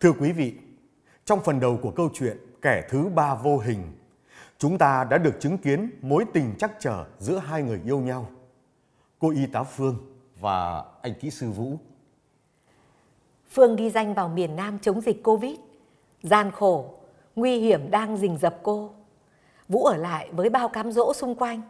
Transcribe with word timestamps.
Thưa 0.00 0.12
quý 0.12 0.32
vị, 0.32 0.54
trong 1.24 1.40
phần 1.44 1.60
đầu 1.60 1.78
của 1.82 1.90
câu 1.90 2.08
chuyện 2.14 2.36
Kẻ 2.62 2.88
thứ 2.90 3.08
ba 3.14 3.34
vô 3.34 3.58
hình, 3.58 3.92
chúng 4.58 4.78
ta 4.78 5.04
đã 5.04 5.18
được 5.18 5.40
chứng 5.40 5.58
kiến 5.58 5.90
mối 6.02 6.24
tình 6.32 6.54
chắc 6.58 6.72
trở 6.80 7.04
giữa 7.18 7.38
hai 7.38 7.62
người 7.62 7.80
yêu 7.84 8.00
nhau. 8.00 8.28
Cô 9.18 9.30
y 9.30 9.46
tá 9.46 9.62
Phương 9.62 9.96
và 10.40 10.84
anh 11.02 11.14
kỹ 11.20 11.30
sư 11.30 11.50
Vũ. 11.50 11.76
Phương 13.50 13.76
đi 13.76 13.90
danh 13.90 14.14
vào 14.14 14.28
miền 14.28 14.56
Nam 14.56 14.78
chống 14.78 15.00
dịch 15.00 15.22
Covid. 15.22 15.58
Gian 16.22 16.50
khổ, 16.50 16.94
nguy 17.36 17.58
hiểm 17.58 17.90
đang 17.90 18.16
rình 18.16 18.38
rập 18.38 18.58
cô. 18.62 18.90
Vũ 19.68 19.84
ở 19.84 19.96
lại 19.96 20.28
với 20.32 20.50
bao 20.50 20.68
cám 20.68 20.92
dỗ 20.92 21.12
xung 21.14 21.34
quanh. 21.34 21.62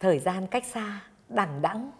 Thời 0.00 0.18
gian 0.18 0.46
cách 0.46 0.64
xa, 0.66 1.02
đằng 1.28 1.62
đẵng. 1.62 1.90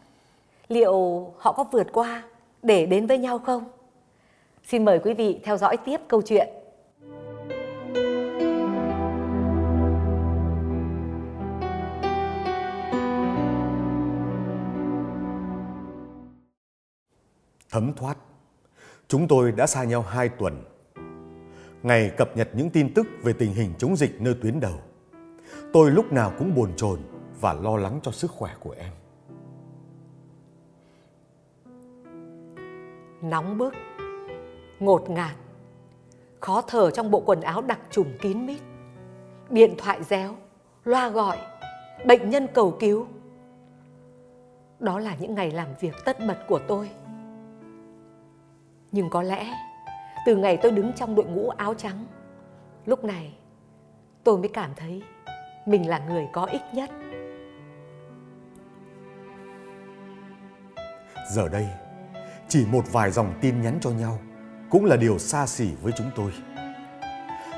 Liệu 0.68 0.92
họ 1.38 1.52
có 1.52 1.64
vượt 1.64 1.86
qua 1.92 2.22
để 2.62 2.86
đến 2.86 3.06
với 3.06 3.18
nhau 3.18 3.38
không? 3.38 3.70
Xin 4.62 4.84
mời 4.84 4.98
quý 4.98 5.14
vị 5.14 5.41
theo 5.45 5.56
dõi 5.56 5.77
tiếp 5.84 6.00
câu 6.09 6.23
chuyện. 6.23 6.48
Thấm 17.70 17.92
thoát, 17.96 18.16
chúng 19.09 19.28
tôi 19.28 19.52
đã 19.52 19.66
xa 19.66 19.84
nhau 19.84 20.02
hai 20.02 20.28
tuần. 20.28 20.65
Ngày 21.82 22.10
cập 22.16 22.37
nhật 22.37 22.48
những 22.54 22.70
tin 22.70 22.95
tức 22.95 23.06
về 23.23 23.32
tình 23.32 23.54
hình 23.54 23.74
chống 23.79 23.96
dịch 23.96 24.20
nơi 24.20 24.34
tuyến 24.42 24.60
đầu. 24.60 24.80
Tôi 25.73 25.90
lúc 25.90 26.12
nào 26.12 26.32
cũng 26.38 26.54
bồn 26.54 26.71
chồn 26.77 27.01
và 27.40 27.52
lo 27.52 27.77
lắng 27.77 28.01
cho 28.02 28.10
sức 28.12 28.30
khỏe 28.30 28.54
của 28.60 28.74
em. 28.79 28.93
Nóng 33.23 33.59
bức, 33.59 33.74
ngột 34.80 35.10
ngạt, 35.10 35.36
khó 36.40 36.62
thở 36.62 36.90
trong 36.90 37.10
bộ 37.10 37.23
quần 37.26 37.40
áo 37.40 37.62
đặc 37.62 37.78
trùng 37.90 38.18
kín 38.20 38.46
mít. 38.46 38.60
Điện 39.50 39.74
thoại 39.78 40.02
réo, 40.02 40.34
loa 40.84 41.09
gọi, 41.09 41.38
bệnh 42.06 42.30
nhân 42.30 42.46
cầu 42.54 42.76
cứu. 42.80 43.06
Đó 44.78 44.98
là 44.98 45.16
những 45.20 45.34
ngày 45.34 45.50
làm 45.50 45.68
việc 45.80 45.95
tất 46.04 46.16
bật 46.26 46.38
của 46.48 46.60
tôi. 46.68 46.90
Nhưng 48.92 49.10
có 49.10 49.22
lẽ 49.22 49.54
từ 50.26 50.37
ngày 50.37 50.59
tôi 50.62 50.72
đứng 50.72 50.92
trong 50.92 51.15
đội 51.15 51.26
ngũ 51.26 51.48
áo 51.48 51.74
trắng, 51.74 52.06
lúc 52.87 53.04
này 53.04 53.34
tôi 54.24 54.38
mới 54.38 54.48
cảm 54.48 54.70
thấy 54.76 55.02
mình 55.66 55.88
là 55.88 55.98
người 55.98 56.28
có 56.32 56.44
ích 56.44 56.62
nhất. 56.72 56.90
Giờ 61.32 61.48
đây, 61.48 61.68
chỉ 62.48 62.66
một 62.72 62.84
vài 62.92 63.10
dòng 63.10 63.34
tin 63.40 63.60
nhắn 63.62 63.78
cho 63.80 63.90
nhau 63.90 64.19
cũng 64.71 64.84
là 64.84 64.97
điều 64.97 65.19
xa 65.19 65.47
xỉ 65.47 65.69
với 65.82 65.93
chúng 65.97 66.10
tôi. 66.16 66.32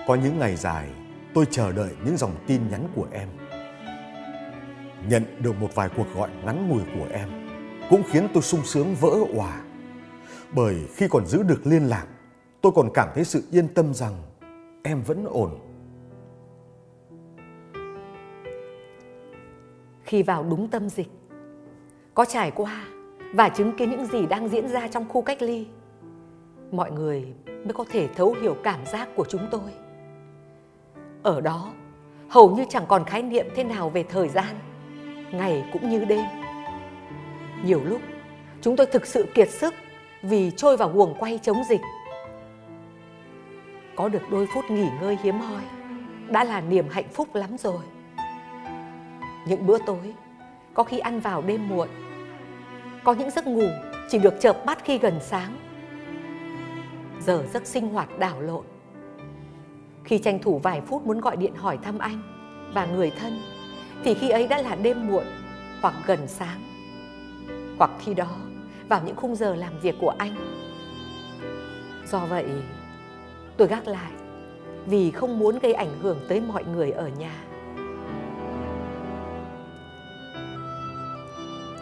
Có 0.06 0.14
những 0.14 0.38
ngày 0.38 0.56
dài, 0.56 0.88
tôi 1.34 1.44
chờ 1.50 1.72
đợi 1.72 1.90
những 2.04 2.16
dòng 2.16 2.34
tin 2.46 2.68
nhắn 2.70 2.88
của 2.94 3.06
em. 3.12 3.28
Nhận 5.08 5.24
được 5.42 5.52
một 5.60 5.74
vài 5.74 5.88
cuộc 5.96 6.06
gọi 6.14 6.30
ngắn 6.44 6.68
ngủi 6.68 6.82
của 6.94 7.06
em 7.12 7.28
cũng 7.90 8.02
khiến 8.10 8.28
tôi 8.34 8.42
sung 8.42 8.64
sướng 8.64 8.94
vỡ 8.94 9.10
òa. 9.34 9.62
Bởi 10.54 10.76
khi 10.94 11.08
còn 11.08 11.26
giữ 11.26 11.42
được 11.42 11.66
liên 11.66 11.82
lạc, 11.82 12.06
tôi 12.60 12.72
còn 12.74 12.90
cảm 12.94 13.08
thấy 13.14 13.24
sự 13.24 13.42
yên 13.50 13.68
tâm 13.68 13.94
rằng 13.94 14.14
em 14.82 15.02
vẫn 15.02 15.24
ổn. 15.24 15.58
Khi 20.04 20.22
vào 20.22 20.42
đúng 20.42 20.68
tâm 20.68 20.88
dịch, 20.88 21.08
có 22.14 22.24
trải 22.24 22.50
qua 22.50 22.84
và 23.34 23.48
chứng 23.48 23.76
kiến 23.76 23.90
những 23.90 24.06
gì 24.06 24.26
đang 24.26 24.48
diễn 24.48 24.68
ra 24.68 24.88
trong 24.88 25.08
khu 25.08 25.22
cách 25.22 25.42
ly 25.42 25.66
mọi 26.72 26.90
người 26.90 27.26
mới 27.46 27.72
có 27.74 27.84
thể 27.90 28.08
thấu 28.08 28.36
hiểu 28.42 28.56
cảm 28.62 28.86
giác 28.86 29.08
của 29.16 29.24
chúng 29.28 29.48
tôi. 29.50 29.70
Ở 31.22 31.40
đó, 31.40 31.72
hầu 32.28 32.56
như 32.56 32.64
chẳng 32.68 32.84
còn 32.88 33.04
khái 33.04 33.22
niệm 33.22 33.46
thế 33.54 33.64
nào 33.64 33.90
về 33.90 34.02
thời 34.02 34.28
gian, 34.28 34.54
ngày 35.32 35.64
cũng 35.72 35.90
như 35.90 36.04
đêm. 36.04 36.24
Nhiều 37.64 37.80
lúc, 37.84 38.00
chúng 38.60 38.76
tôi 38.76 38.86
thực 38.86 39.06
sự 39.06 39.26
kiệt 39.34 39.50
sức 39.50 39.74
vì 40.22 40.50
trôi 40.50 40.76
vào 40.76 40.88
guồng 40.88 41.14
quay 41.18 41.38
chống 41.42 41.62
dịch. 41.68 41.80
Có 43.96 44.08
được 44.08 44.30
đôi 44.30 44.48
phút 44.54 44.64
nghỉ 44.70 44.88
ngơi 45.00 45.18
hiếm 45.22 45.38
hoi, 45.38 45.62
đã 46.28 46.44
là 46.44 46.60
niềm 46.60 46.86
hạnh 46.90 47.08
phúc 47.12 47.34
lắm 47.34 47.56
rồi. 47.58 47.82
Những 49.46 49.66
bữa 49.66 49.78
tối, 49.86 50.14
có 50.74 50.84
khi 50.84 50.98
ăn 50.98 51.20
vào 51.20 51.42
đêm 51.42 51.68
muộn, 51.68 51.88
có 53.04 53.12
những 53.12 53.30
giấc 53.30 53.46
ngủ 53.46 53.68
chỉ 54.08 54.18
được 54.18 54.34
chợp 54.40 54.66
mắt 54.66 54.84
khi 54.84 54.98
gần 54.98 55.18
sáng 55.20 55.56
giờ 57.26 57.44
giấc 57.52 57.66
sinh 57.66 57.88
hoạt 57.88 58.18
đảo 58.18 58.40
lộn. 58.40 58.64
Khi 60.04 60.18
tranh 60.18 60.38
thủ 60.42 60.58
vài 60.58 60.80
phút 60.80 61.06
muốn 61.06 61.20
gọi 61.20 61.36
điện 61.36 61.54
hỏi 61.54 61.78
thăm 61.82 61.98
anh 61.98 62.22
và 62.74 62.86
người 62.86 63.12
thân, 63.20 63.40
thì 64.04 64.14
khi 64.14 64.28
ấy 64.30 64.46
đã 64.46 64.62
là 64.62 64.74
đêm 64.74 65.06
muộn 65.06 65.24
hoặc 65.82 65.94
gần 66.06 66.28
sáng. 66.28 66.60
Hoặc 67.78 67.90
khi 68.00 68.14
đó, 68.14 68.36
vào 68.88 69.02
những 69.06 69.16
khung 69.16 69.36
giờ 69.36 69.54
làm 69.54 69.80
việc 69.80 69.94
của 70.00 70.14
anh. 70.18 70.34
Do 72.06 72.26
vậy, 72.26 72.46
tôi 73.56 73.68
gác 73.68 73.86
lại 73.86 74.12
vì 74.86 75.10
không 75.10 75.38
muốn 75.38 75.58
gây 75.58 75.72
ảnh 75.72 75.98
hưởng 76.00 76.18
tới 76.28 76.40
mọi 76.40 76.64
người 76.64 76.90
ở 76.90 77.08
nhà. 77.08 77.44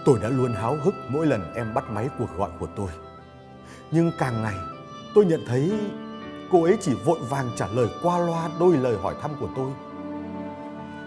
Tôi 0.05 0.19
đã 0.23 0.29
luôn 0.29 0.53
háo 0.53 0.77
hức 0.85 0.95
mỗi 1.09 1.27
lần 1.27 1.55
em 1.55 1.75
bắt 1.75 1.85
máy 1.91 2.09
cuộc 2.19 2.37
gọi 2.37 2.51
của 2.59 2.69
tôi. 2.77 2.89
Nhưng 3.91 4.13
càng 4.19 4.43
ngày 4.43 4.55
tôi 5.15 5.27
nhận 5.27 5.45
thấy 5.47 5.73
cô 6.51 6.63
ấy 6.63 6.77
chỉ 6.81 6.95
vội 6.95 7.19
vàng 7.29 7.51
trả 7.57 7.69
lời 7.69 7.89
qua 8.03 8.19
loa 8.19 8.51
đôi 8.61 8.77
lời 8.77 8.97
hỏi 8.97 9.15
thăm 9.21 9.31
của 9.41 9.49
tôi. 9.57 9.71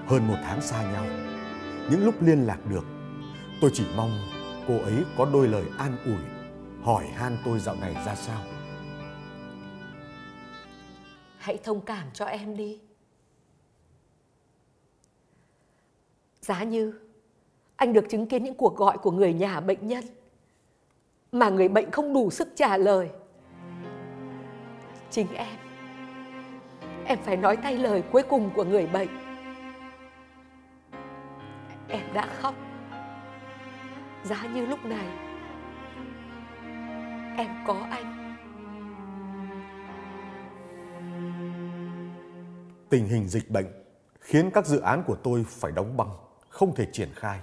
Hơn 0.08 0.28
một 0.28 0.38
tháng 0.44 0.62
xa 0.62 0.91
nhau, 0.91 1.06
những 1.91 2.06
lúc 2.06 2.16
liên 2.22 2.47
lạc 2.47 2.59
được, 2.69 2.84
tôi 3.62 3.72
chỉ 3.74 3.86
mong 3.96 4.12
cô 4.68 4.78
ấy 4.78 5.03
có 5.18 5.25
đôi 5.34 5.47
lời 5.47 5.66
an 5.78 5.97
ủi, 6.06 6.24
hỏi 6.84 7.06
han 7.06 7.38
tôi 7.46 7.59
dạo 7.59 7.75
này 7.75 7.94
ra 8.06 8.16
sao. 8.16 8.41
Hãy 11.38 11.58
thông 11.64 11.81
cảm 11.81 12.08
cho 12.14 12.25
em 12.25 12.58
đi. 12.58 12.80
Giá 16.41 16.64
như 16.64 16.94
anh 17.75 17.94
được 17.94 18.06
chứng 18.09 18.28
kiến 18.28 18.44
những 18.44 18.56
cuộc 18.56 18.78
gọi 18.78 18.97
của 18.97 19.12
người 19.12 19.34
nhà 19.34 19.59
bệnh 19.59 19.88
nhân 19.88 20.03
mà 21.31 21.50
người 21.50 21.68
bệnh 21.68 21.91
không 21.91 22.14
đủ 22.14 22.30
sức 22.30 22.47
trả 22.56 22.78
lời 22.78 23.09
chính 25.13 25.34
em. 25.34 25.57
Em 27.06 27.19
phải 27.24 27.38
nói 27.38 27.57
thay 27.57 27.78
lời 27.78 28.03
cuối 28.12 28.24
cùng 28.29 28.50
của 28.56 28.63
người 28.63 28.88
bệnh. 28.88 29.09
Em 31.88 32.13
đã 32.13 32.28
khóc. 32.41 32.56
Giá 34.23 34.47
như 34.53 34.66
lúc 34.66 34.79
này, 34.85 35.06
em 37.38 37.50
có 37.68 37.88
anh. 37.91 38.35
Tình 42.90 43.07
hình 43.07 43.28
dịch 43.28 43.52
bệnh 43.52 43.68
khiến 44.19 44.52
các 44.53 44.66
dự 44.66 44.79
án 44.79 45.03
của 45.07 45.16
tôi 45.16 45.46
phải 45.50 45.72
đóng 45.72 45.97
băng, 45.97 46.09
không 46.50 46.75
thể 46.75 46.88
triển 46.91 47.09
khai. 47.16 47.40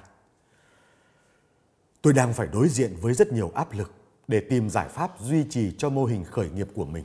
Tôi 2.03 2.12
đang 2.12 2.32
phải 2.32 2.48
đối 2.53 2.69
diện 2.69 2.97
với 3.00 3.14
rất 3.14 3.32
nhiều 3.32 3.53
áp 3.54 3.72
lực 3.72 3.92
để 4.28 4.41
tìm 4.41 4.70
giải 4.70 4.88
pháp 4.88 5.20
duy 5.20 5.44
trì 5.50 5.75
cho 5.78 5.91
mô 5.91 6.04
hình 6.04 6.25
khởi 6.25 6.50
nghiệp 6.50 6.69
của 6.75 6.84
mình. 6.84 7.04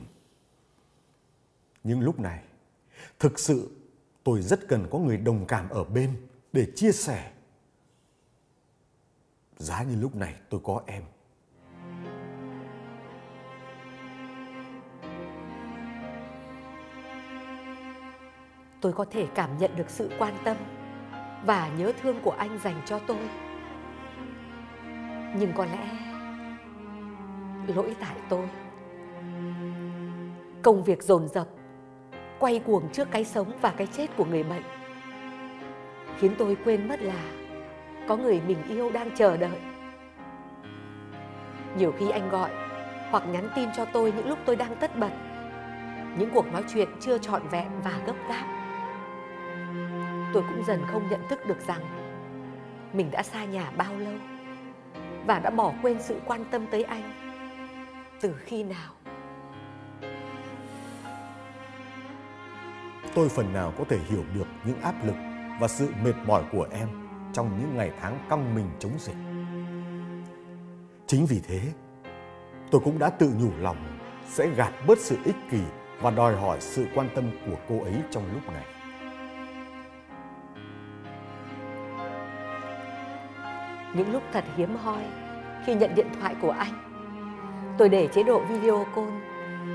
Nhưng 1.86 2.00
lúc 2.00 2.20
này, 2.20 2.42
thực 3.18 3.38
sự 3.38 3.70
tôi 4.24 4.42
rất 4.42 4.68
cần 4.68 4.86
có 4.90 4.98
người 4.98 5.16
đồng 5.16 5.46
cảm 5.46 5.68
ở 5.68 5.84
bên 5.84 6.26
để 6.52 6.66
chia 6.74 6.92
sẻ. 6.92 7.30
Giá 9.56 9.82
như 9.82 9.96
lúc 10.00 10.16
này 10.16 10.34
tôi 10.50 10.60
có 10.64 10.82
em. 10.86 11.02
Tôi 18.80 18.92
có 18.92 19.04
thể 19.10 19.26
cảm 19.34 19.58
nhận 19.58 19.76
được 19.76 19.90
sự 19.90 20.10
quan 20.18 20.34
tâm 20.44 20.56
và 21.44 21.68
nhớ 21.78 21.92
thương 22.02 22.20
của 22.22 22.30
anh 22.30 22.58
dành 22.64 22.82
cho 22.86 23.00
tôi 23.06 23.28
nhưng 25.38 25.52
có 25.56 25.64
lẽ 25.64 26.06
lỗi 27.66 27.96
tại 28.00 28.16
tôi 28.28 28.48
công 30.62 30.84
việc 30.84 31.02
dồn 31.02 31.28
dập 31.28 31.48
quay 32.38 32.58
cuồng 32.58 32.88
trước 32.92 33.08
cái 33.10 33.24
sống 33.24 33.52
và 33.60 33.72
cái 33.76 33.86
chết 33.86 34.06
của 34.16 34.24
người 34.24 34.42
bệnh. 34.42 34.62
Khiến 36.18 36.34
tôi 36.38 36.56
quên 36.64 36.88
mất 36.88 37.00
là 37.02 37.22
có 38.08 38.16
người 38.16 38.40
mình 38.46 38.58
yêu 38.68 38.90
đang 38.90 39.10
chờ 39.16 39.36
đợi. 39.36 39.60
Nhiều 41.78 41.92
khi 41.98 42.10
anh 42.10 42.28
gọi 42.28 42.50
hoặc 43.10 43.22
nhắn 43.28 43.48
tin 43.56 43.68
cho 43.76 43.84
tôi 43.84 44.12
những 44.12 44.28
lúc 44.28 44.38
tôi 44.44 44.56
đang 44.56 44.76
tất 44.76 44.98
bật. 44.98 45.10
Những 46.18 46.30
cuộc 46.34 46.52
nói 46.52 46.64
chuyện 46.74 46.88
chưa 47.00 47.18
trọn 47.18 47.42
vẹn 47.50 47.68
và 47.84 47.92
gấp 48.06 48.14
gáp. 48.28 48.44
Tôi 50.32 50.42
cũng 50.48 50.64
dần 50.64 50.82
không 50.92 51.08
nhận 51.10 51.20
thức 51.28 51.46
được 51.46 51.60
rằng 51.66 51.80
mình 52.92 53.10
đã 53.10 53.22
xa 53.22 53.44
nhà 53.44 53.70
bao 53.76 53.96
lâu 53.98 54.14
và 55.26 55.38
đã 55.38 55.50
bỏ 55.50 55.72
quên 55.82 56.02
sự 56.02 56.20
quan 56.26 56.44
tâm 56.50 56.66
tới 56.70 56.82
anh 56.82 57.12
từ 58.20 58.34
khi 58.44 58.62
nào. 58.62 58.95
Tôi 63.16 63.28
phần 63.28 63.52
nào 63.52 63.72
có 63.78 63.84
thể 63.88 63.98
hiểu 63.98 64.24
được 64.34 64.46
những 64.64 64.80
áp 64.80 64.94
lực 65.04 65.14
và 65.60 65.68
sự 65.68 65.88
mệt 66.04 66.12
mỏi 66.26 66.42
của 66.52 66.66
em 66.70 66.88
trong 67.32 67.58
những 67.60 67.76
ngày 67.76 67.90
tháng 68.00 68.18
căng 68.28 68.54
mình 68.54 68.66
chống 68.78 68.92
dịch. 68.98 69.16
Chính 71.06 71.26
vì 71.26 71.40
thế, 71.48 71.60
tôi 72.70 72.80
cũng 72.84 72.98
đã 72.98 73.10
tự 73.10 73.32
nhủ 73.40 73.50
lòng 73.60 73.76
sẽ 74.26 74.48
gạt 74.56 74.72
bớt 74.86 74.98
sự 74.98 75.16
ích 75.24 75.36
kỷ 75.50 75.60
và 76.00 76.10
đòi 76.10 76.36
hỏi 76.36 76.60
sự 76.60 76.86
quan 76.94 77.08
tâm 77.14 77.30
của 77.46 77.56
cô 77.68 77.84
ấy 77.84 77.94
trong 78.10 78.24
lúc 78.34 78.42
này. 78.46 78.64
Những 83.94 84.12
lúc 84.12 84.22
thật 84.32 84.44
hiếm 84.56 84.76
hoi 84.76 85.02
khi 85.66 85.74
nhận 85.74 85.94
điện 85.94 86.08
thoại 86.20 86.34
của 86.42 86.50
anh, 86.50 86.72
tôi 87.78 87.88
để 87.88 88.08
chế 88.14 88.22
độ 88.22 88.40
video 88.40 88.86
call 88.96 89.10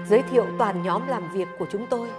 giới 0.08 0.22
thiệu 0.22 0.46
toàn 0.58 0.84
nhóm 0.84 1.08
làm 1.08 1.32
việc 1.34 1.48
của 1.60 1.66
chúng 1.72 1.86
tôi. 1.90 2.10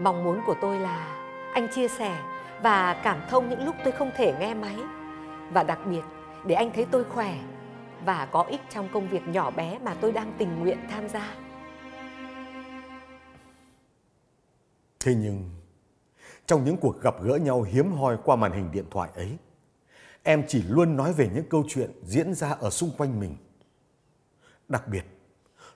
Mong 0.00 0.24
muốn 0.24 0.40
của 0.46 0.54
tôi 0.60 0.78
là 0.78 1.16
anh 1.54 1.68
chia 1.74 1.88
sẻ 1.88 2.22
và 2.62 3.00
cảm 3.04 3.20
thông 3.30 3.48
những 3.48 3.64
lúc 3.64 3.74
tôi 3.84 3.92
không 3.92 4.10
thể 4.16 4.34
nghe 4.40 4.54
máy 4.54 4.76
và 5.52 5.62
đặc 5.62 5.78
biệt 5.86 6.02
để 6.46 6.54
anh 6.54 6.70
thấy 6.74 6.86
tôi 6.90 7.04
khỏe 7.04 7.38
và 8.04 8.26
có 8.26 8.42
ích 8.42 8.60
trong 8.70 8.88
công 8.92 9.08
việc 9.08 9.28
nhỏ 9.28 9.50
bé 9.50 9.78
mà 9.78 9.94
tôi 10.00 10.12
đang 10.12 10.32
tình 10.38 10.60
nguyện 10.60 10.78
tham 10.90 11.08
gia. 11.08 11.34
Thế 15.00 15.14
nhưng, 15.14 15.50
trong 16.46 16.64
những 16.64 16.76
cuộc 16.76 17.02
gặp 17.02 17.14
gỡ 17.22 17.36
nhau 17.36 17.62
hiếm 17.62 17.92
hoi 17.92 18.16
qua 18.24 18.36
màn 18.36 18.52
hình 18.52 18.70
điện 18.72 18.84
thoại 18.90 19.10
ấy, 19.14 19.38
em 20.22 20.44
chỉ 20.48 20.62
luôn 20.62 20.96
nói 20.96 21.12
về 21.12 21.30
những 21.34 21.48
câu 21.48 21.64
chuyện 21.68 21.90
diễn 22.02 22.34
ra 22.34 22.50
ở 22.50 22.70
xung 22.70 22.90
quanh 22.98 23.20
mình. 23.20 23.36
Đặc 24.68 24.88
biệt, 24.88 25.04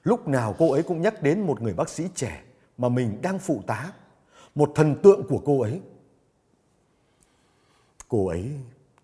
lúc 0.02 0.28
nào 0.28 0.54
cô 0.58 0.72
ấy 0.72 0.82
cũng 0.82 1.02
nhắc 1.02 1.22
đến 1.22 1.40
một 1.40 1.62
người 1.62 1.74
bác 1.74 1.88
sĩ 1.88 2.08
trẻ 2.14 2.42
mà 2.78 2.88
mình 2.88 3.18
đang 3.22 3.38
phụ 3.38 3.62
tá, 3.66 3.92
một 4.54 4.72
thần 4.74 4.96
tượng 5.02 5.22
của 5.28 5.40
cô 5.44 5.60
ấy. 5.60 5.80
Cô 8.08 8.26
ấy 8.26 8.50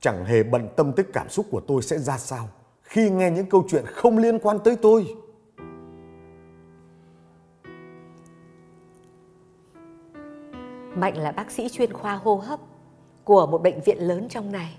chẳng 0.01 0.25
hề 0.25 0.43
bận 0.43 0.69
tâm 0.77 0.93
tới 0.93 1.07
cảm 1.13 1.29
xúc 1.29 1.47
của 1.51 1.61
tôi 1.61 1.83
sẽ 1.83 1.99
ra 1.99 2.19
sao 2.19 2.49
khi 2.83 3.11
nghe 3.11 3.31
những 3.31 3.47
câu 3.47 3.65
chuyện 3.69 3.85
không 3.87 4.19
liên 4.19 4.39
quan 4.39 4.59
tới 4.65 4.77
tôi. 4.77 5.15
Mạnh 10.95 11.17
là 11.17 11.33
bác 11.33 11.51
sĩ 11.51 11.69
chuyên 11.69 11.93
khoa 11.93 12.15
hô 12.15 12.37
hấp 12.37 12.61
của 13.25 13.47
một 13.47 13.63
bệnh 13.63 13.81
viện 13.81 13.99
lớn 13.99 14.29
trong 14.29 14.53
này. 14.53 14.79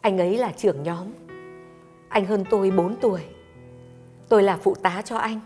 Anh 0.00 0.18
ấy 0.18 0.38
là 0.38 0.52
trưởng 0.56 0.82
nhóm. 0.82 1.06
Anh 2.08 2.24
hơn 2.24 2.44
tôi 2.50 2.70
4 2.70 2.96
tuổi. 3.00 3.20
Tôi 4.28 4.42
là 4.42 4.56
phụ 4.56 4.74
tá 4.74 5.02
cho 5.04 5.16
anh. 5.16 5.40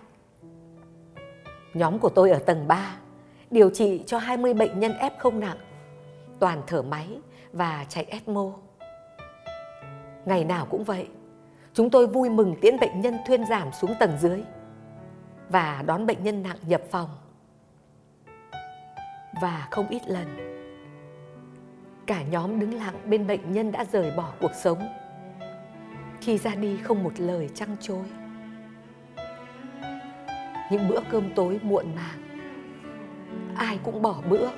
Nhóm 1.74 1.98
của 1.98 2.08
tôi 2.08 2.30
ở 2.30 2.38
tầng 2.38 2.68
3, 2.68 2.96
điều 3.54 3.70
trị 3.70 4.02
cho 4.06 4.18
20 4.18 4.54
bệnh 4.54 4.80
nhân 4.80 4.92
F0 4.92 5.38
nặng, 5.38 5.56
toàn 6.38 6.62
thở 6.66 6.82
máy 6.82 7.08
và 7.52 7.84
chạy 7.88 8.04
ECMO. 8.04 8.52
Ngày 10.24 10.44
nào 10.44 10.66
cũng 10.70 10.84
vậy, 10.84 11.08
chúng 11.72 11.90
tôi 11.90 12.06
vui 12.06 12.30
mừng 12.30 12.54
tiễn 12.60 12.80
bệnh 12.80 13.00
nhân 13.00 13.16
thuyên 13.26 13.46
giảm 13.46 13.72
xuống 13.72 13.94
tầng 14.00 14.10
dưới 14.20 14.42
và 15.48 15.82
đón 15.86 16.06
bệnh 16.06 16.24
nhân 16.24 16.42
nặng 16.42 16.56
nhập 16.66 16.82
phòng. 16.90 17.08
Và 19.40 19.68
không 19.70 19.88
ít 19.88 20.02
lần, 20.08 20.26
cả 22.06 22.22
nhóm 22.22 22.60
đứng 22.60 22.74
lặng 22.74 22.94
bên 23.04 23.26
bệnh 23.26 23.52
nhân 23.52 23.72
đã 23.72 23.84
rời 23.92 24.10
bỏ 24.16 24.32
cuộc 24.40 24.52
sống 24.54 24.78
khi 26.20 26.38
ra 26.38 26.54
đi 26.54 26.76
không 26.76 27.02
một 27.02 27.12
lời 27.16 27.48
trăng 27.54 27.76
trối 27.80 28.04
những 30.70 30.88
bữa 30.88 31.00
cơm 31.10 31.34
tối 31.34 31.60
muộn 31.62 31.86
màng 31.94 32.33
ai 33.54 33.78
cũng 33.84 34.02
bỏ 34.02 34.22
bữa. 34.28 34.50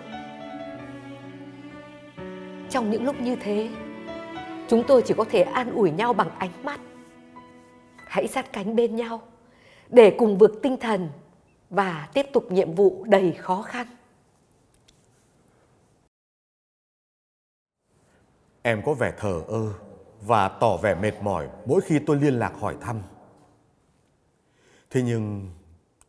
Trong 2.70 2.90
những 2.90 3.04
lúc 3.04 3.20
như 3.20 3.36
thế, 3.36 3.70
chúng 4.68 4.84
tôi 4.88 5.02
chỉ 5.02 5.14
có 5.16 5.24
thể 5.30 5.42
an 5.42 5.70
ủi 5.70 5.90
nhau 5.90 6.12
bằng 6.12 6.30
ánh 6.38 6.64
mắt. 6.64 6.80
Hãy 7.96 8.28
sát 8.28 8.52
cánh 8.52 8.76
bên 8.76 8.96
nhau 8.96 9.22
để 9.88 10.16
cùng 10.18 10.38
vượt 10.38 10.52
tinh 10.62 10.76
thần 10.80 11.08
và 11.70 12.08
tiếp 12.14 12.26
tục 12.32 12.52
nhiệm 12.52 12.74
vụ 12.74 13.04
đầy 13.08 13.32
khó 13.32 13.62
khăn. 13.62 13.86
Em 18.62 18.82
có 18.84 18.94
vẻ 18.94 19.12
thờ 19.18 19.42
ơ 19.48 19.72
và 20.22 20.48
tỏ 20.48 20.76
vẻ 20.76 20.94
mệt 20.94 21.22
mỏi 21.22 21.48
mỗi 21.66 21.80
khi 21.80 21.98
tôi 22.06 22.16
liên 22.16 22.34
lạc 22.38 22.52
hỏi 22.60 22.76
thăm. 22.80 23.02
Thế 24.90 25.02
nhưng 25.02 25.50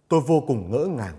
tôi 0.07 0.21
vô 0.27 0.43
cùng 0.47 0.71
ngỡ 0.71 0.85
ngàng 0.85 1.15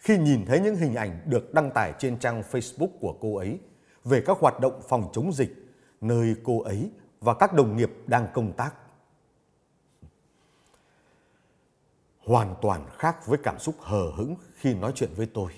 khi 0.00 0.18
nhìn 0.18 0.44
thấy 0.46 0.60
những 0.60 0.76
hình 0.76 0.94
ảnh 0.94 1.20
được 1.26 1.54
đăng 1.54 1.70
tải 1.70 1.92
trên 1.98 2.18
trang 2.18 2.42
Facebook 2.50 2.98
của 3.00 3.14
cô 3.20 3.36
ấy 3.36 3.58
về 4.04 4.22
các 4.26 4.38
hoạt 4.38 4.60
động 4.60 4.80
phòng 4.88 5.10
chống 5.12 5.32
dịch 5.32 5.50
nơi 6.00 6.34
cô 6.44 6.62
ấy 6.62 6.90
và 7.20 7.34
các 7.34 7.54
đồng 7.54 7.76
nghiệp 7.76 7.90
đang 8.06 8.28
công 8.34 8.52
tác. 8.52 8.74
Hoàn 12.18 12.54
toàn 12.62 12.86
khác 12.98 13.26
với 13.26 13.38
cảm 13.42 13.58
xúc 13.58 13.74
hờ 13.80 14.10
hững 14.16 14.34
khi 14.54 14.74
nói 14.74 14.92
chuyện 14.94 15.10
với 15.16 15.26
tôi. 15.34 15.52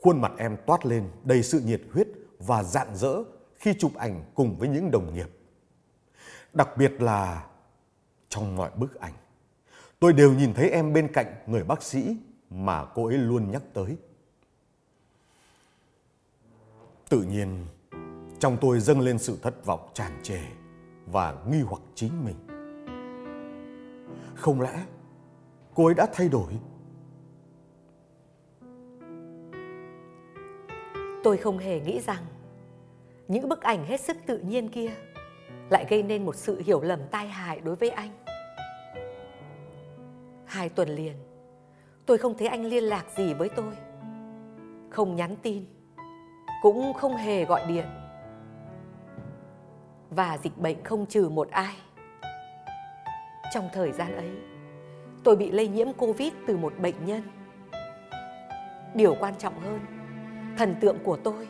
Khuôn 0.00 0.20
mặt 0.20 0.32
em 0.38 0.56
toát 0.66 0.86
lên 0.86 1.10
đầy 1.24 1.42
sự 1.42 1.60
nhiệt 1.60 1.82
huyết 1.92 2.08
và 2.38 2.62
rạng 2.62 2.96
rỡ 2.96 3.14
khi 3.54 3.74
chụp 3.78 3.94
ảnh 3.94 4.24
cùng 4.34 4.56
với 4.58 4.68
những 4.68 4.90
đồng 4.90 5.14
nghiệp. 5.14 5.28
Đặc 6.52 6.68
biệt 6.76 6.92
là 7.02 7.46
trong 8.28 8.56
mọi 8.56 8.70
bức 8.76 9.00
ảnh, 9.00 9.14
tôi 10.00 10.12
đều 10.12 10.32
nhìn 10.32 10.54
thấy 10.54 10.70
em 10.70 10.92
bên 10.92 11.12
cạnh 11.12 11.34
người 11.46 11.64
bác 11.64 11.82
sĩ 11.82 12.16
mà 12.50 12.84
cô 12.94 13.06
ấy 13.06 13.18
luôn 13.18 13.50
nhắc 13.50 13.62
tới. 13.72 13.96
Tự 17.08 17.22
nhiên, 17.22 17.66
trong 18.38 18.56
tôi 18.60 18.80
dâng 18.80 19.00
lên 19.00 19.18
sự 19.18 19.38
thất 19.42 19.64
vọng 19.64 19.88
tràn 19.94 20.12
trề 20.22 20.40
và 21.06 21.34
nghi 21.48 21.60
hoặc 21.60 21.82
chính 21.94 22.24
mình. 22.24 22.36
Không 24.34 24.60
lẽ 24.60 24.84
cô 25.74 25.86
ấy 25.86 25.94
đã 25.94 26.06
thay 26.12 26.28
đổi? 26.28 26.52
tôi 31.24 31.36
không 31.36 31.58
hề 31.58 31.80
nghĩ 31.80 32.00
rằng 32.00 32.24
những 33.28 33.48
bức 33.48 33.62
ảnh 33.62 33.84
hết 33.84 34.00
sức 34.00 34.16
tự 34.26 34.38
nhiên 34.38 34.68
kia 34.68 34.90
lại 35.70 35.86
gây 35.90 36.02
nên 36.02 36.24
một 36.24 36.36
sự 36.36 36.62
hiểu 36.66 36.80
lầm 36.80 37.00
tai 37.10 37.28
hại 37.28 37.60
đối 37.60 37.76
với 37.76 37.90
anh 37.90 38.10
hai 40.44 40.68
tuần 40.68 40.88
liền 40.88 41.14
tôi 42.06 42.18
không 42.18 42.34
thấy 42.38 42.48
anh 42.48 42.64
liên 42.64 42.84
lạc 42.84 43.04
gì 43.16 43.34
với 43.34 43.48
tôi. 43.48 43.74
Không 44.90 45.16
nhắn 45.16 45.36
tin 45.42 45.64
cũng 46.62 46.92
không 46.92 47.16
hề 47.16 47.44
gọi 47.44 47.66
điện. 47.68 47.86
Và 50.10 50.38
dịch 50.38 50.58
bệnh 50.58 50.84
không 50.84 51.06
trừ 51.06 51.28
một 51.28 51.50
ai. 51.50 51.74
Trong 53.54 53.68
thời 53.72 53.92
gian 53.92 54.16
ấy 54.16 54.30
tôi 55.24 55.36
bị 55.36 55.50
lây 55.50 55.68
nhiễm 55.68 55.92
covid 55.92 56.32
từ 56.46 56.56
một 56.56 56.72
bệnh 56.78 57.06
nhân. 57.06 57.22
Điều 58.94 59.16
quan 59.20 59.34
trọng 59.38 59.60
hơn 59.60 59.80
thần 60.58 60.74
tượng 60.80 60.98
của 61.04 61.16
tôi 61.16 61.48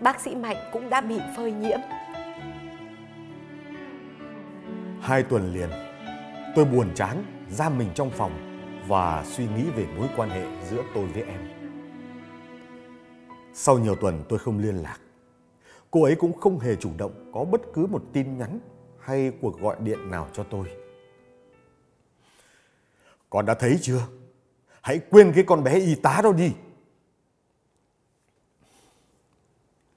bác 0.00 0.20
sĩ 0.20 0.34
Mạnh 0.34 0.56
cũng 0.72 0.90
đã 0.90 1.00
bị 1.00 1.20
phơi 1.36 1.52
nhiễm. 1.52 1.78
Hai 5.00 5.22
tuần 5.22 5.54
liền, 5.54 5.68
tôi 6.54 6.64
buồn 6.64 6.90
chán, 6.94 7.24
giam 7.48 7.78
mình 7.78 7.88
trong 7.94 8.10
phòng 8.10 8.49
và 8.90 9.24
suy 9.24 9.48
nghĩ 9.48 9.70
về 9.70 9.86
mối 9.96 10.08
quan 10.16 10.30
hệ 10.30 10.66
giữa 10.70 10.82
tôi 10.94 11.06
với 11.06 11.22
em. 11.22 11.48
Sau 13.54 13.78
nhiều 13.78 13.94
tuần 13.94 14.24
tôi 14.28 14.38
không 14.38 14.58
liên 14.58 14.74
lạc. 14.74 14.98
Cô 15.90 16.04
ấy 16.04 16.14
cũng 16.14 16.40
không 16.40 16.58
hề 16.58 16.76
chủ 16.76 16.90
động 16.98 17.30
có 17.34 17.44
bất 17.44 17.60
cứ 17.74 17.86
một 17.86 18.02
tin 18.12 18.38
nhắn 18.38 18.60
hay 19.00 19.32
cuộc 19.40 19.60
gọi 19.60 19.76
điện 19.80 20.10
nào 20.10 20.28
cho 20.32 20.44
tôi. 20.50 20.66
Con 23.30 23.46
đã 23.46 23.54
thấy 23.54 23.78
chưa? 23.82 24.00
Hãy 24.82 25.00
quên 25.10 25.32
cái 25.34 25.44
con 25.46 25.64
bé 25.64 25.80
y 25.80 25.94
tá 25.94 26.20
đó 26.24 26.32
đi. 26.32 26.52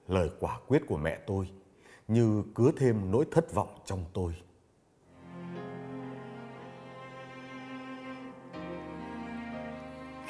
lời 0.07 0.29
quả 0.39 0.59
quyết 0.67 0.81
của 0.87 0.97
mẹ 0.97 1.19
tôi 1.27 1.49
như 2.07 2.43
cứa 2.55 2.71
thêm 2.77 3.11
nỗi 3.11 3.25
thất 3.31 3.53
vọng 3.53 3.79
trong 3.85 4.05
tôi. 4.13 4.33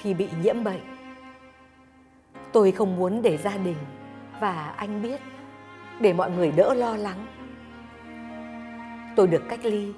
Khi 0.03 0.13
bị 0.13 0.27
nhiễm 0.43 0.63
bệnh, 0.63 0.81
tôi 2.51 2.72
không 2.72 2.98
muốn 2.98 3.22
để 3.22 3.38
gia 3.38 3.57
đình 3.57 3.77
và 4.39 4.74
anh 4.77 5.01
biết 5.01 5.22
để 6.00 6.13
mọi 6.13 6.31
người 6.31 6.51
đỡ 6.51 6.74
lo 6.74 6.95
lắng. 6.95 7.25
Tôi 9.15 9.27
được 9.27 9.43
cách 9.50 9.65
ly 9.65 9.93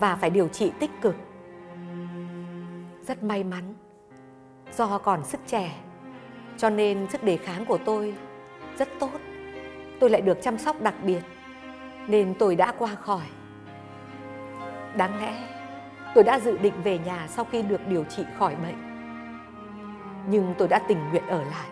và 0.00 0.16
phải 0.16 0.30
điều 0.30 0.48
trị 0.48 0.72
tích 0.78 0.90
cực. 1.00 1.16
Rất 3.06 3.22
may 3.22 3.44
mắn 3.44 3.74
do 4.76 4.98
còn 4.98 5.24
sức 5.24 5.40
trẻ 5.46 5.74
cho 6.56 6.70
nên 6.70 7.06
sức 7.10 7.24
đề 7.24 7.36
kháng 7.36 7.64
của 7.66 7.78
tôi 7.84 8.14
rất 8.78 8.88
tốt 9.00 9.20
tôi 10.00 10.10
lại 10.10 10.20
được 10.20 10.38
chăm 10.42 10.58
sóc 10.58 10.82
đặc 10.82 10.94
biệt 11.02 11.20
nên 12.08 12.34
tôi 12.38 12.56
đã 12.56 12.72
qua 12.78 12.94
khỏi 12.94 13.26
đáng 14.96 15.20
lẽ 15.20 15.34
tôi 16.14 16.24
đã 16.24 16.40
dự 16.40 16.58
định 16.58 16.74
về 16.84 16.98
nhà 16.98 17.26
sau 17.28 17.44
khi 17.44 17.62
được 17.62 17.80
điều 17.88 18.04
trị 18.04 18.24
khỏi 18.38 18.54
bệnh 18.54 18.95
nhưng 20.28 20.54
tôi 20.58 20.68
đã 20.68 20.84
tình 20.88 21.10
nguyện 21.10 21.26
ở 21.26 21.44
lại 21.44 21.70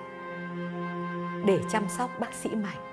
để 1.47 1.61
chăm 1.71 1.89
sóc 1.89 2.11
bác 2.21 2.35
sĩ 2.35 2.49
Mạnh. 2.49 2.91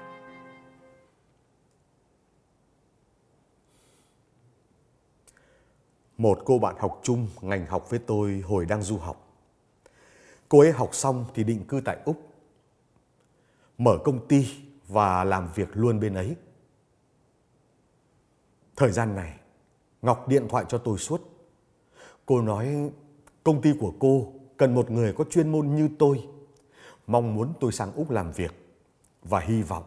Một 6.17 6.39
cô 6.45 6.59
bạn 6.59 6.75
học 6.79 6.99
chung 7.03 7.27
ngành 7.41 7.65
học 7.65 7.89
với 7.89 7.99
tôi 7.99 8.43
hồi 8.47 8.65
đang 8.65 8.81
du 8.81 8.97
học. 8.97 9.27
Cô 10.49 10.59
ấy 10.59 10.71
học 10.71 10.95
xong 10.95 11.25
thì 11.33 11.43
định 11.43 11.65
cư 11.67 11.81
tại 11.85 11.97
Úc. 12.05 12.17
Mở 13.77 13.97
công 14.03 14.27
ty 14.27 14.47
và 14.87 15.23
làm 15.23 15.49
việc 15.55 15.67
luôn 15.73 15.99
bên 15.99 16.13
ấy. 16.13 16.35
Thời 18.75 18.91
gian 18.91 19.15
này, 19.15 19.39
Ngọc 20.01 20.27
điện 20.27 20.47
thoại 20.49 20.65
cho 20.67 20.77
tôi 20.77 20.97
suốt. 20.97 21.21
Cô 22.25 22.41
nói 22.41 22.91
công 23.43 23.61
ty 23.61 23.73
của 23.79 23.93
cô 23.99 24.33
cần 24.61 24.75
một 24.75 24.91
người 24.91 25.13
có 25.13 25.23
chuyên 25.23 25.51
môn 25.51 25.75
như 25.75 25.89
tôi. 25.99 26.27
Mong 27.07 27.35
muốn 27.35 27.53
tôi 27.59 27.71
sang 27.71 27.93
Úc 27.93 28.11
làm 28.11 28.31
việc 28.31 28.51
và 29.23 29.39
hy 29.39 29.61
vọng 29.61 29.83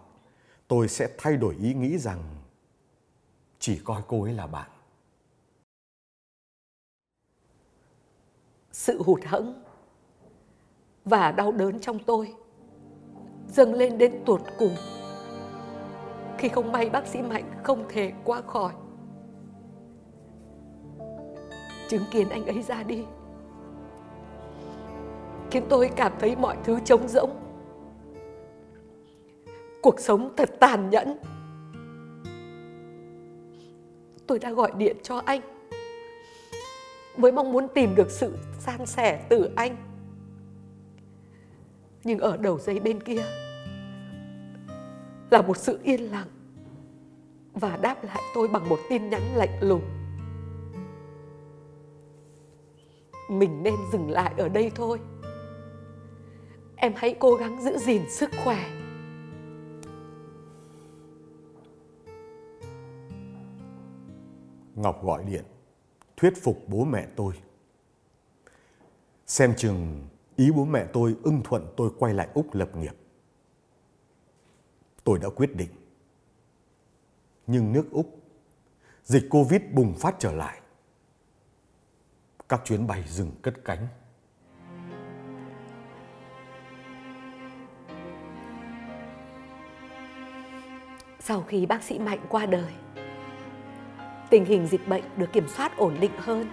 tôi 0.69 0.89
sẽ 0.89 1.09
thay 1.19 1.37
đổi 1.37 1.57
ý 1.57 1.75
nghĩ 1.75 1.99
rằng 1.99 2.23
chỉ 3.59 3.81
coi 3.85 4.03
cô 4.09 4.23
ấy 4.23 4.33
là 4.33 4.47
bạn. 4.47 4.71
Sự 8.73 9.03
hụt 9.03 9.25
hẫng 9.25 9.63
và 11.05 11.33
đau 11.33 11.53
đớn 11.53 11.81
trong 11.81 11.99
tôi 12.07 12.35
dâng 13.49 13.75
lên 13.75 13.99
đến 13.99 14.23
tuột 14.27 14.41
cùng 14.59 14.75
khi 16.39 16.49
không 16.49 16.73
may 16.73 16.91
bác 16.91 17.07
sĩ 17.07 17.23
Mạnh 17.23 17.53
không 17.63 17.87
thể 17.89 18.13
qua 18.25 18.41
khỏi. 18.41 18.75
Chứng 21.89 22.05
kiến 22.11 22.29
anh 22.29 22.47
ấy 22.47 22.63
ra 22.63 22.83
đi 22.83 23.05
khiến 25.55 25.67
tôi 25.69 25.91
cảm 25.97 26.13
thấy 26.19 26.37
mọi 26.37 26.57
thứ 26.65 26.79
trống 26.85 27.09
rỗng. 27.09 27.31
Cuộc 29.83 30.01
sống 30.01 30.33
thật 30.37 30.51
tàn 30.61 30.91
nhẫn. 30.91 31.17
Tôi 34.27 34.39
đã 34.39 34.51
gọi 34.51 34.73
điện 34.77 34.97
cho 35.03 35.23
anh 35.25 35.41
với 37.17 37.33
mong 37.33 37.53
muốn 37.53 37.69
tìm 37.75 37.95
được 37.95 38.11
sự 38.11 38.37
san 38.59 38.87
sẻ 38.87 39.27
từ 39.29 39.51
anh. 39.57 39.77
Nhưng 42.05 42.19
ở 42.19 42.37
đầu 42.37 42.59
dây 42.59 42.81
bên 42.81 43.03
kia 43.03 43.23
là 45.31 45.43
một 45.43 45.57
sự 45.57 45.79
yên 45.83 46.01
lặng 46.01 46.29
và 47.53 47.77
đáp 47.77 48.05
lại 48.05 48.23
tôi 48.35 48.49
bằng 48.49 48.69
một 48.69 48.79
tin 48.89 49.11
nhắn 49.11 49.23
lạnh 49.35 49.59
lùng. 49.61 49.83
Mình 53.29 53.63
nên 53.63 53.75
dừng 53.93 54.11
lại 54.11 54.35
ở 54.39 54.49
đây 54.49 54.71
thôi. 54.75 54.99
Em 56.85 56.93
hãy 56.97 57.17
cố 57.19 57.35
gắng 57.35 57.63
giữ 57.63 57.79
gìn 57.79 58.11
sức 58.11 58.31
khỏe. 58.45 58.71
Ngọc 64.75 65.05
gọi 65.05 65.25
điện 65.25 65.45
thuyết 66.17 66.33
phục 66.43 66.59
bố 66.69 66.85
mẹ 66.85 67.07
tôi. 67.17 67.35
Xem 69.27 69.55
chừng 69.57 70.07
ý 70.37 70.51
bố 70.51 70.65
mẹ 70.65 70.87
tôi 70.93 71.17
ưng 71.23 71.43
thuận 71.45 71.67
tôi 71.77 71.91
quay 71.99 72.15
lại 72.15 72.29
Úc 72.35 72.55
lập 72.55 72.77
nghiệp. 72.77 72.97
Tôi 75.05 75.19
đã 75.19 75.29
quyết 75.37 75.57
định. 75.57 75.71
Nhưng 77.47 77.73
nước 77.73 77.91
Úc, 77.91 78.19
dịch 79.05 79.25
Covid 79.31 79.61
bùng 79.73 79.95
phát 79.95 80.17
trở 80.19 80.33
lại. 80.33 80.61
Các 82.49 82.61
chuyến 82.65 82.87
bay 82.87 83.05
dừng 83.09 83.31
cất 83.43 83.55
cánh. 83.65 83.89
Sau 91.27 91.45
khi 91.49 91.67
bác 91.67 91.83
sĩ 91.83 91.99
Mạnh 91.99 92.19
qua 92.29 92.47
đời, 92.47 92.73
tình 94.31 94.45
hình 94.45 94.67
dịch 94.67 94.89
bệnh 94.89 95.03
được 95.17 95.33
kiểm 95.33 95.49
soát 95.49 95.77
ổn 95.77 95.97
định 96.01 96.11
hơn. 96.19 96.47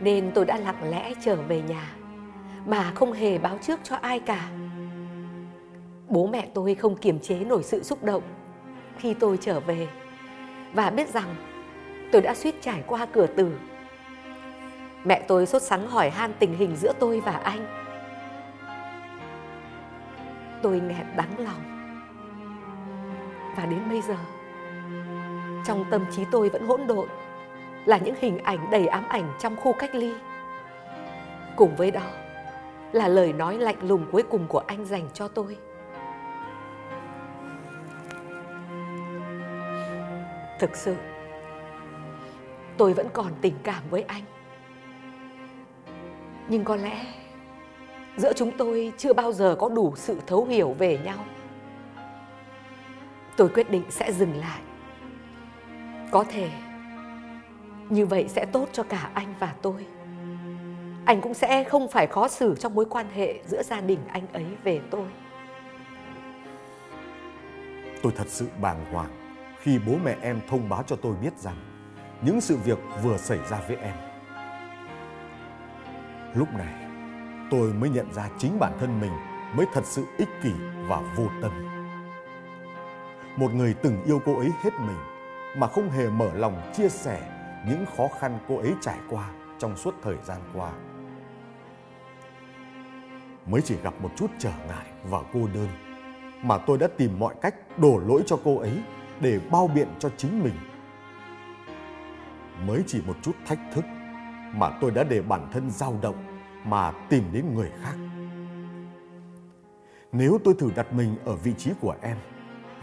Nên 0.00 0.30
tôi 0.34 0.44
đã 0.44 0.58
lặng 0.58 0.90
lẽ 0.90 1.12
trở 1.24 1.36
về 1.36 1.62
nhà 1.62 1.92
mà 2.66 2.92
không 2.94 3.12
hề 3.12 3.38
báo 3.38 3.58
trước 3.62 3.80
cho 3.82 3.96
ai 3.96 4.20
cả. 4.20 4.50
Bố 6.08 6.26
mẹ 6.26 6.48
tôi 6.54 6.74
không 6.74 6.96
kiềm 6.96 7.20
chế 7.20 7.38
nổi 7.38 7.62
sự 7.62 7.82
xúc 7.82 8.04
động 8.04 8.22
khi 8.98 9.14
tôi 9.14 9.38
trở 9.40 9.60
về 9.60 9.88
và 10.72 10.90
biết 10.90 11.08
rằng 11.08 11.34
tôi 12.12 12.22
đã 12.22 12.34
suýt 12.34 12.54
trải 12.60 12.82
qua 12.86 13.06
cửa 13.12 13.26
tử. 13.26 13.58
Mẹ 15.04 15.24
tôi 15.28 15.46
sốt 15.46 15.62
sắng 15.62 15.86
hỏi 15.86 16.10
han 16.10 16.32
tình 16.38 16.54
hình 16.54 16.76
giữa 16.76 16.92
tôi 17.00 17.20
và 17.20 17.32
anh. 17.32 17.66
Tôi 20.62 20.80
nghẹn 20.80 21.06
đắng 21.16 21.38
lòng. 21.38 21.73
Và 23.56 23.66
đến 23.66 23.88
bây 23.88 24.02
giờ, 24.02 24.16
trong 25.66 25.84
tâm 25.90 26.04
trí 26.10 26.24
tôi 26.30 26.48
vẫn 26.48 26.66
hỗn 26.66 26.86
độn 26.86 27.08
là 27.84 27.98
những 27.98 28.14
hình 28.20 28.38
ảnh 28.38 28.70
đầy 28.70 28.86
ám 28.86 29.04
ảnh 29.08 29.32
trong 29.38 29.56
khu 29.56 29.72
cách 29.72 29.94
ly. 29.94 30.12
Cùng 31.56 31.76
với 31.76 31.90
đó 31.90 32.10
là 32.92 33.08
lời 33.08 33.32
nói 33.32 33.58
lạnh 33.58 33.76
lùng 33.82 34.06
cuối 34.12 34.22
cùng 34.22 34.46
của 34.48 34.62
anh 34.66 34.84
dành 34.84 35.08
cho 35.14 35.28
tôi. 35.28 35.56
Thực 40.58 40.76
sự, 40.76 40.94
tôi 42.76 42.92
vẫn 42.92 43.08
còn 43.12 43.32
tình 43.40 43.54
cảm 43.62 43.82
với 43.90 44.02
anh. 44.02 44.22
Nhưng 46.48 46.64
có 46.64 46.76
lẽ 46.76 47.04
giữa 48.16 48.32
chúng 48.32 48.50
tôi 48.56 48.92
chưa 48.96 49.12
bao 49.12 49.32
giờ 49.32 49.56
có 49.58 49.68
đủ 49.68 49.92
sự 49.96 50.20
thấu 50.26 50.44
hiểu 50.44 50.74
về 50.78 50.98
nhau. 51.04 51.18
Tôi 53.36 53.48
quyết 53.48 53.70
định 53.70 53.84
sẽ 53.90 54.12
dừng 54.12 54.36
lại. 54.36 54.60
Có 56.10 56.24
thể 56.28 56.50
như 57.88 58.06
vậy 58.06 58.26
sẽ 58.28 58.46
tốt 58.52 58.68
cho 58.72 58.82
cả 58.82 59.10
anh 59.14 59.34
và 59.38 59.54
tôi. 59.62 59.86
Anh 61.04 61.20
cũng 61.20 61.34
sẽ 61.34 61.64
không 61.64 61.88
phải 61.88 62.06
khó 62.06 62.28
xử 62.28 62.54
trong 62.54 62.74
mối 62.74 62.84
quan 62.90 63.06
hệ 63.14 63.42
giữa 63.46 63.62
gia 63.62 63.80
đình 63.80 64.00
anh 64.08 64.26
ấy 64.32 64.46
về 64.64 64.80
tôi. 64.90 65.06
Tôi 68.02 68.12
thật 68.16 68.28
sự 68.28 68.48
bàng 68.60 68.84
hoàng 68.92 69.10
khi 69.60 69.78
bố 69.86 69.92
mẹ 70.04 70.16
em 70.22 70.40
thông 70.48 70.68
báo 70.68 70.82
cho 70.86 70.96
tôi 70.96 71.14
biết 71.22 71.38
rằng 71.38 71.56
những 72.22 72.40
sự 72.40 72.56
việc 72.64 72.78
vừa 73.02 73.16
xảy 73.16 73.38
ra 73.50 73.60
với 73.68 73.76
em. 73.76 73.94
Lúc 76.34 76.48
này, 76.54 76.74
tôi 77.50 77.72
mới 77.72 77.90
nhận 77.90 78.12
ra 78.12 78.28
chính 78.38 78.58
bản 78.58 78.72
thân 78.80 79.00
mình 79.00 79.12
mới 79.56 79.66
thật 79.72 79.84
sự 79.84 80.04
ích 80.18 80.28
kỷ 80.42 80.52
và 80.88 81.00
vô 81.16 81.26
tâm 81.42 81.73
một 83.36 83.54
người 83.54 83.74
từng 83.74 84.02
yêu 84.04 84.20
cô 84.24 84.38
ấy 84.38 84.50
hết 84.62 84.70
mình, 84.78 84.98
mà 85.56 85.66
không 85.66 85.90
hề 85.90 86.10
mở 86.10 86.30
lòng 86.34 86.72
chia 86.74 86.88
sẻ 86.88 87.30
những 87.68 87.84
khó 87.96 88.08
khăn 88.20 88.38
cô 88.48 88.58
ấy 88.58 88.74
trải 88.80 88.98
qua 89.10 89.30
trong 89.58 89.76
suốt 89.76 89.94
thời 90.02 90.16
gian 90.24 90.40
qua. 90.54 90.72
Mới 93.46 93.60
chỉ 93.62 93.76
gặp 93.82 93.94
một 94.00 94.10
chút 94.16 94.30
trở 94.38 94.52
ngại 94.68 94.86
và 95.04 95.18
cô 95.32 95.48
đơn, 95.54 95.68
mà 96.42 96.58
tôi 96.58 96.78
đã 96.78 96.88
tìm 96.96 97.18
mọi 97.18 97.34
cách 97.42 97.54
đổ 97.78 98.00
lỗi 98.06 98.22
cho 98.26 98.38
cô 98.44 98.58
ấy 98.58 98.82
để 99.20 99.40
bao 99.50 99.70
biện 99.74 99.88
cho 99.98 100.10
chính 100.16 100.42
mình. 100.42 100.54
Mới 102.66 102.82
chỉ 102.86 103.02
một 103.06 103.16
chút 103.22 103.32
thách 103.46 103.58
thức, 103.74 103.84
mà 104.54 104.70
tôi 104.80 104.90
đã 104.90 105.04
để 105.04 105.22
bản 105.22 105.48
thân 105.52 105.70
dao 105.70 105.98
động 106.02 106.16
mà 106.64 106.92
tìm 107.08 107.24
đến 107.32 107.54
người 107.54 107.70
khác. 107.82 107.94
Nếu 110.12 110.38
tôi 110.44 110.54
thử 110.58 110.70
đặt 110.76 110.92
mình 110.92 111.16
ở 111.24 111.36
vị 111.36 111.54
trí 111.58 111.70
của 111.80 111.94
em 112.02 112.16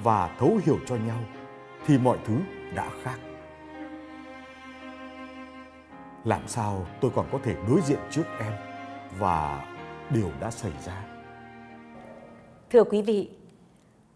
và 0.03 0.35
thấu 0.39 0.59
hiểu 0.65 0.79
cho 0.85 0.95
nhau, 0.95 1.19
thì 1.85 1.97
mọi 1.97 2.17
thứ 2.25 2.33
đã 2.75 2.89
khác. 3.03 3.19
Làm 6.23 6.47
sao 6.47 6.85
tôi 7.01 7.11
còn 7.15 7.25
có 7.31 7.39
thể 7.43 7.55
đối 7.69 7.81
diện 7.81 7.99
trước 8.11 8.23
em 8.39 8.53
và 9.19 9.65
điều 10.09 10.29
đã 10.39 10.51
xảy 10.51 10.71
ra? 10.85 11.05
Thưa 12.69 12.83
quý 12.83 13.01
vị, 13.01 13.29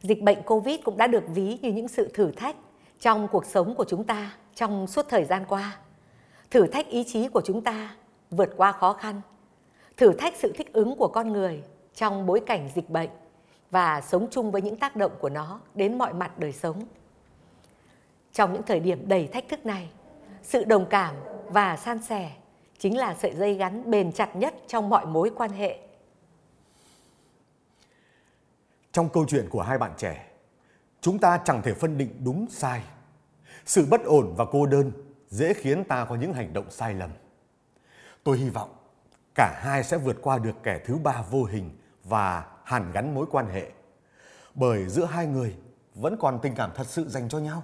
dịch 0.01 0.21
bệnh 0.21 0.41
covid 0.41 0.79
cũng 0.83 0.97
đã 0.97 1.07
được 1.07 1.23
ví 1.27 1.57
như 1.61 1.71
những 1.71 1.87
sự 1.87 2.09
thử 2.13 2.31
thách 2.31 2.55
trong 2.99 3.27
cuộc 3.27 3.45
sống 3.45 3.75
của 3.75 3.85
chúng 3.87 4.03
ta 4.03 4.33
trong 4.55 4.87
suốt 4.87 5.05
thời 5.09 5.25
gian 5.25 5.45
qua. 5.47 5.77
Thử 6.51 6.67
thách 6.67 6.87
ý 6.87 7.03
chí 7.03 7.27
của 7.27 7.41
chúng 7.41 7.61
ta 7.61 7.95
vượt 8.31 8.49
qua 8.57 8.71
khó 8.71 8.93
khăn. 8.93 9.21
Thử 9.97 10.13
thách 10.13 10.35
sự 10.35 10.53
thích 10.57 10.73
ứng 10.73 10.95
của 10.95 11.07
con 11.07 11.33
người 11.33 11.63
trong 11.95 12.25
bối 12.25 12.41
cảnh 12.45 12.69
dịch 12.75 12.89
bệnh 12.89 13.09
và 13.71 14.01
sống 14.01 14.27
chung 14.31 14.51
với 14.51 14.61
những 14.61 14.77
tác 14.77 14.95
động 14.95 15.11
của 15.19 15.29
nó 15.29 15.59
đến 15.75 15.97
mọi 15.97 16.13
mặt 16.13 16.39
đời 16.39 16.51
sống 16.51 16.83
trong 18.35 18.53
những 18.53 18.63
thời 18.63 18.79
điểm 18.79 19.07
đầy 19.07 19.27
thách 19.27 19.49
thức 19.49 19.65
này, 19.65 19.89
sự 20.43 20.63
đồng 20.63 20.85
cảm 20.89 21.15
và 21.47 21.77
san 21.77 22.01
sẻ 22.03 22.31
chính 22.77 22.97
là 22.97 23.13
sợi 23.13 23.35
dây 23.35 23.55
gắn 23.55 23.91
bền 23.91 24.11
chặt 24.11 24.35
nhất 24.35 24.55
trong 24.67 24.89
mọi 24.89 25.05
mối 25.05 25.31
quan 25.35 25.51
hệ. 25.51 25.79
Trong 28.91 29.09
câu 29.09 29.25
chuyện 29.27 29.49
của 29.49 29.61
hai 29.61 29.77
bạn 29.77 29.91
trẻ, 29.97 30.25
chúng 31.01 31.19
ta 31.19 31.39
chẳng 31.45 31.61
thể 31.61 31.73
phân 31.73 31.97
định 31.97 32.23
đúng 32.23 32.47
sai. 32.49 32.83
Sự 33.65 33.85
bất 33.85 34.03
ổn 34.03 34.33
và 34.37 34.45
cô 34.51 34.65
đơn 34.65 34.91
dễ 35.29 35.53
khiến 35.53 35.83
ta 35.83 36.05
có 36.05 36.15
những 36.15 36.33
hành 36.33 36.53
động 36.53 36.71
sai 36.71 36.93
lầm. 36.93 37.09
Tôi 38.23 38.37
hy 38.37 38.49
vọng 38.49 38.69
cả 39.35 39.59
hai 39.63 39.83
sẽ 39.83 39.97
vượt 39.97 40.17
qua 40.21 40.37
được 40.37 40.63
kẻ 40.63 40.79
thứ 40.85 40.97
ba 40.97 41.23
vô 41.31 41.43
hình 41.43 41.69
và 42.03 42.45
hàn 42.65 42.91
gắn 42.91 43.15
mối 43.15 43.25
quan 43.31 43.47
hệ. 43.47 43.71
Bởi 44.55 44.89
giữa 44.89 45.05
hai 45.05 45.27
người 45.27 45.55
vẫn 45.95 46.17
còn 46.19 46.39
tình 46.41 46.55
cảm 46.55 46.71
thật 46.75 46.87
sự 46.87 47.09
dành 47.09 47.29
cho 47.29 47.39
nhau. 47.39 47.63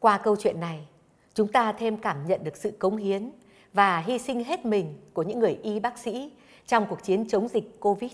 Qua 0.00 0.18
câu 0.18 0.36
chuyện 0.36 0.60
này, 0.60 0.86
chúng 1.34 1.52
ta 1.52 1.72
thêm 1.72 1.96
cảm 1.96 2.26
nhận 2.26 2.44
được 2.44 2.56
sự 2.56 2.70
cống 2.70 2.96
hiến 2.96 3.30
và 3.72 4.00
hy 4.00 4.18
sinh 4.18 4.44
hết 4.44 4.64
mình 4.64 5.00
của 5.12 5.22
những 5.22 5.38
người 5.38 5.58
y 5.62 5.80
bác 5.80 5.98
sĩ 5.98 6.32
trong 6.66 6.86
cuộc 6.90 7.02
chiến 7.02 7.28
chống 7.28 7.48
dịch 7.48 7.80
Covid. 7.80 8.12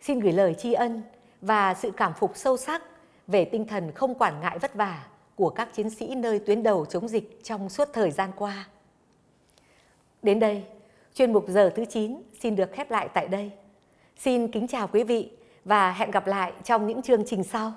Xin 0.00 0.20
gửi 0.20 0.32
lời 0.32 0.54
tri 0.58 0.72
ân 0.72 1.02
và 1.40 1.74
sự 1.74 1.90
cảm 1.96 2.14
phục 2.14 2.32
sâu 2.34 2.56
sắc 2.56 2.82
về 3.26 3.44
tinh 3.44 3.66
thần 3.66 3.92
không 3.92 4.14
quản 4.14 4.40
ngại 4.40 4.58
vất 4.58 4.74
vả 4.74 5.06
của 5.34 5.50
các 5.50 5.68
chiến 5.74 5.90
sĩ 5.90 6.14
nơi 6.14 6.38
tuyến 6.38 6.62
đầu 6.62 6.86
chống 6.86 7.08
dịch 7.08 7.40
trong 7.42 7.68
suốt 7.68 7.88
thời 7.92 8.10
gian 8.10 8.30
qua. 8.36 8.68
Đến 10.22 10.40
đây, 10.40 10.64
chuyên 11.14 11.32
mục 11.32 11.44
giờ 11.48 11.70
thứ 11.74 11.84
9 11.84 12.22
xin 12.40 12.56
được 12.56 12.72
khép 12.72 12.90
lại 12.90 13.08
tại 13.14 13.28
đây. 13.28 13.50
Xin 14.16 14.48
kính 14.48 14.68
chào 14.68 14.88
quý 14.88 15.04
vị 15.04 15.30
và 15.64 15.92
hẹn 15.92 16.10
gặp 16.10 16.26
lại 16.26 16.52
trong 16.64 16.86
những 16.86 17.02
chương 17.02 17.22
trình 17.26 17.44
sau. 17.44 17.72